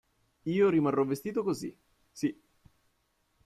[0.49, 1.77] Io rimarrò vestito così,
[2.11, 2.35] sì.